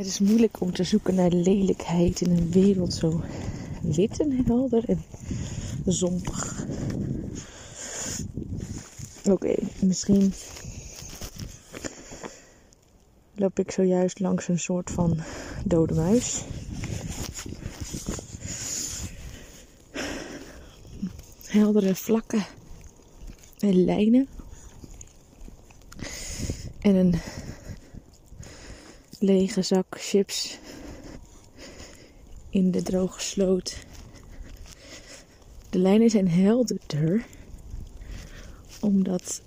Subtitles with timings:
[0.00, 3.22] Het is moeilijk om te zoeken naar lelijkheid in een wereld zo
[3.82, 5.04] wit en helder en
[5.84, 6.66] zompig.
[9.24, 10.32] Oké, misschien
[13.34, 15.20] loop ik zojuist langs een soort van
[15.64, 16.44] dode muis.
[21.46, 22.46] Heldere vlakken
[23.58, 24.28] en lijnen.
[26.80, 27.14] En een
[29.22, 30.58] lege zak chips
[32.50, 33.76] in de droge sloot.
[35.70, 37.26] De lijnen zijn helderder
[38.80, 39.42] omdat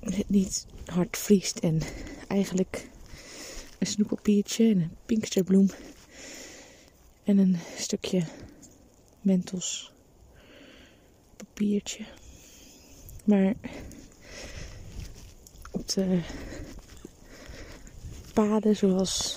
[0.00, 1.80] het niet hard vriest en
[2.28, 2.88] eigenlijk
[3.78, 5.70] een snoeppapiertje en een pinksterbloem
[7.24, 8.24] en een stukje
[9.20, 9.92] mentos
[11.36, 12.04] papiertje.
[13.24, 13.54] Maar
[15.70, 16.20] op de
[18.32, 19.36] paden zoals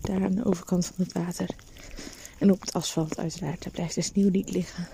[0.00, 1.48] daar aan de overkant van het water
[2.38, 4.88] en op het asfalt uiteraard, daar blijft de sneeuw niet liggen.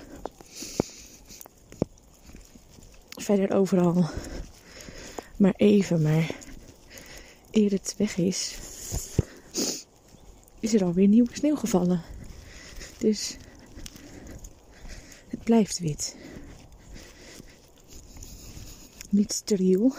[3.11, 4.11] Verder overal
[5.37, 6.37] maar even, maar
[7.51, 8.57] eer het weg is,
[10.61, 12.03] is er alweer nieuwe sneeuw gevallen.
[12.99, 13.37] Dus
[15.29, 16.17] het blijft wit.
[19.09, 19.95] Niet steriel.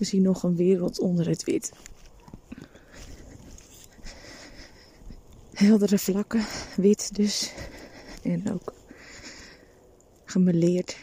[0.00, 1.72] We zien nog een wereld onder het wit.
[5.52, 6.44] Heldere vlakken,
[6.76, 7.52] wit dus.
[8.22, 8.74] En ook
[10.24, 10.96] gemeleerd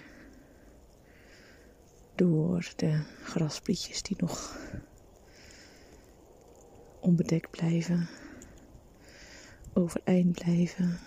[2.15, 4.57] door de grasprietjes die nog
[6.99, 8.09] onbedekt blijven,
[9.73, 10.99] overeind blijven.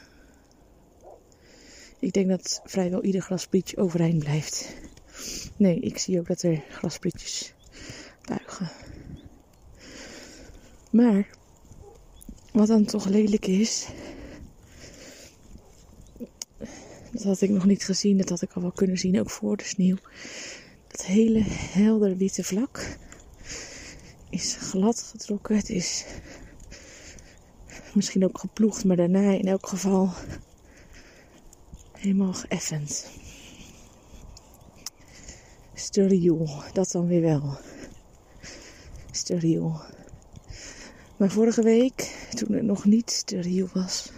[1.99, 4.77] Ik denk dat vrijwel ieder grasprietje overeind blijft.
[5.57, 7.55] Nee, ik zie ook dat er grasprietjes
[10.91, 11.29] Maar
[12.53, 13.87] wat dan toch lelijk is,
[17.13, 19.57] dat had ik nog niet gezien, dat had ik al wel kunnen zien, ook voor
[19.57, 19.97] de sneeuw.
[20.89, 22.97] Dat hele helder witte vlak
[24.31, 25.57] is glad getrokken.
[25.57, 26.05] Het is
[27.95, 30.11] misschien ook geploegd, maar daarna in elk geval
[31.93, 33.07] helemaal geëffend.
[35.75, 37.59] Steriel, dat dan weer wel.
[39.11, 39.81] Steriel.
[41.21, 44.13] Maar vorige week, toen het nog niet steriel was,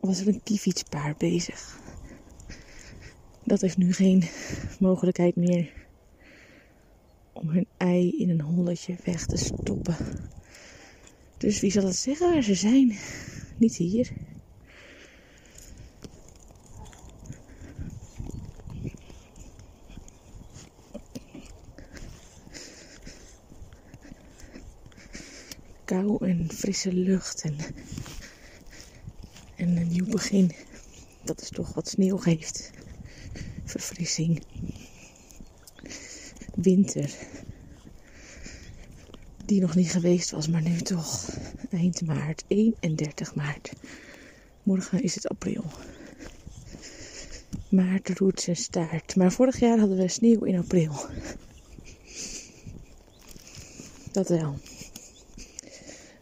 [0.00, 1.80] was er een kiefietspaar bezig.
[3.44, 4.24] Dat heeft nu geen
[4.80, 5.72] mogelijkheid meer
[7.32, 9.96] om hun ei in een holletje weg te stoppen.
[11.38, 12.98] Dus wie zal het zeggen waar ze zijn?
[13.56, 14.10] Niet hier.
[25.88, 27.56] Kou en frisse lucht en,
[29.56, 30.52] en een nieuw begin.
[31.24, 32.70] Dat is toch wat sneeuw geeft.
[33.64, 34.42] Verfrissing
[36.54, 37.14] winter.
[39.44, 41.28] Die nog niet geweest was, maar nu toch.
[41.70, 43.72] Eind maart, 31 maart.
[44.62, 45.64] Morgen is het april.
[47.68, 49.16] Maart roert zijn staart.
[49.16, 50.92] Maar vorig jaar hadden we sneeuw in april.
[54.12, 54.58] Dat wel.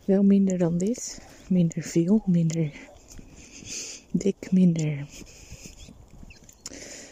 [0.06, 1.20] Wel minder dan dit.
[1.48, 2.72] Minder veel, minder
[4.10, 5.06] dik, minder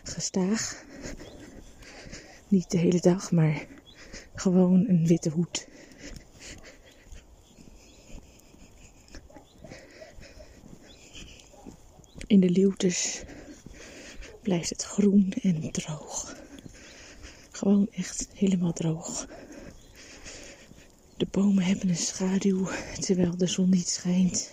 [0.02, 0.84] gestaag.
[2.48, 3.66] Niet de hele dag, maar
[4.34, 5.68] gewoon een witte hoed.
[12.26, 13.22] In de leeuwtes
[14.42, 16.36] blijft het groen en droog.
[17.50, 19.26] Gewoon echt helemaal droog.
[21.16, 22.68] De bomen hebben een schaduw
[23.00, 24.50] terwijl de zon niet schijnt.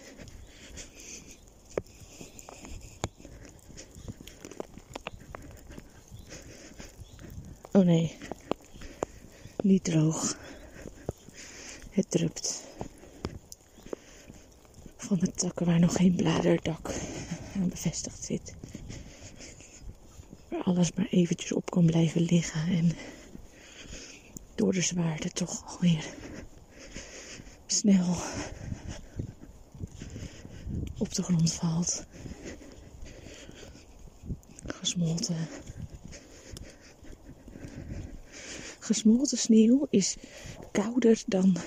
[7.72, 8.18] Oh nee,
[9.64, 10.38] niet droog.
[11.90, 12.64] Het drupt
[14.98, 16.94] van de takken waar nog geen bladerdak
[17.56, 18.54] aan bevestigd zit.
[20.48, 22.92] Waar alles maar eventjes op kan blijven liggen en
[24.56, 26.06] door de zwaarte toch alweer
[27.82, 28.16] snel
[30.98, 32.06] op de grond valt.
[34.66, 35.48] Gesmolten
[38.80, 40.18] gesmolten sneeuw is
[40.72, 41.58] kouder dan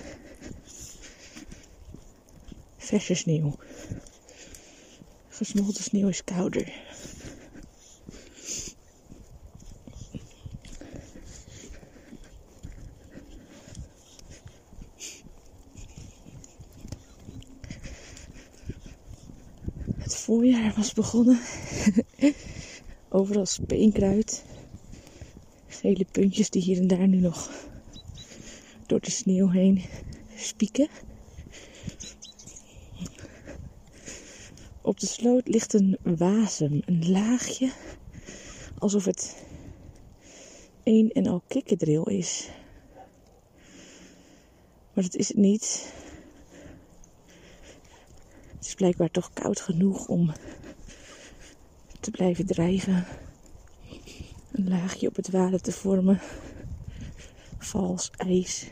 [2.77, 3.57] verse sneeuw.
[5.29, 6.73] Gesmolten sneeuw is kouder.
[20.35, 21.41] Voorjaar was begonnen.
[23.09, 24.45] Overal speenkruid.
[25.67, 27.51] Gele puntjes die hier en daar nu nog
[28.87, 29.85] door de sneeuw heen
[30.37, 30.89] spieken.
[34.83, 37.73] Op de sloot ligt een wasem, een laagje,
[38.79, 39.45] alsof het
[40.85, 42.49] een en al kikkerdril is.
[44.93, 45.93] Maar dat is het niet.
[48.65, 50.33] Het is blijkbaar toch koud genoeg om
[52.01, 53.07] te blijven drijven.
[54.53, 56.21] Een laagje op het water te vormen.
[57.59, 58.71] Vals ijs.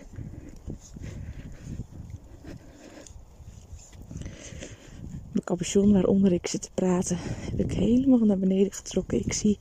[5.31, 9.21] Mijn capuchon waaronder ik zit te praten heb ik helemaal naar beneden getrokken.
[9.25, 9.59] Ik zie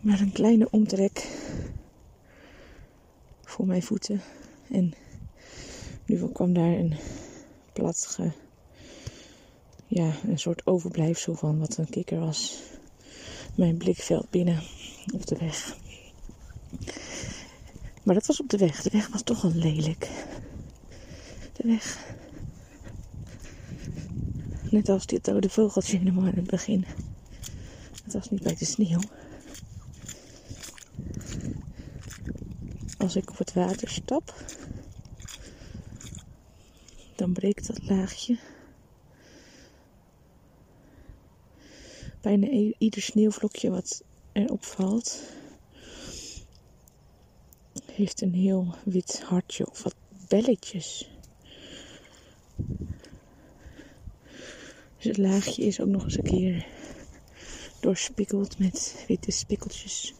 [0.00, 1.28] maar een kleine omtrek
[3.44, 4.20] voor mijn voeten.
[4.70, 4.92] En
[6.06, 6.94] nu kwam daar een
[7.72, 7.96] plat
[9.88, 12.62] ja, een soort overblijfsel van wat een kikker was.
[13.54, 14.62] Mijn blikveld binnen
[15.14, 15.76] op de weg.
[18.02, 18.82] Maar dat was op de weg.
[18.82, 20.08] De weg was toch al lelijk.
[21.52, 22.14] De weg.
[24.70, 26.84] Net als dit dode vogeltje helemaal in het begin.
[28.04, 29.00] Het was niet bij de sneeuw.
[32.98, 34.34] Als ik op het water stap,
[37.16, 38.38] dan breekt dat laagje.
[42.20, 45.22] Bijna ieder sneeuwvlokje wat erop valt,
[47.92, 49.94] heeft een heel wit hartje of wat
[50.28, 51.10] belletjes.
[54.96, 56.66] Dus het laagje is ook nog eens een keer
[57.80, 60.14] doorspikkeld met witte spikkeltjes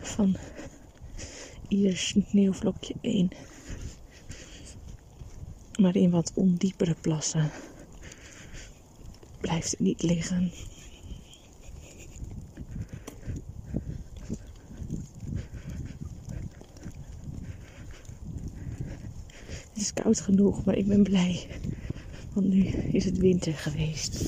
[0.00, 0.36] van
[1.68, 3.28] ieder sneeuwvlokje één.
[5.80, 7.50] Maar in wat ondiepere plassen
[9.40, 10.50] blijft het niet liggen.
[19.72, 21.46] Het is koud genoeg, maar ik ben blij.
[22.32, 24.24] Want nu is het winter geweest.